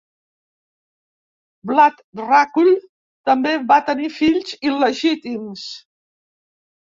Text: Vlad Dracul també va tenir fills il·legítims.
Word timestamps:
Vlad 1.71 1.99
Dracul 2.19 2.71
també 3.31 3.53
va 3.73 3.77
tenir 3.91 4.09
fills 4.15 4.57
il·legítims. 4.71 5.67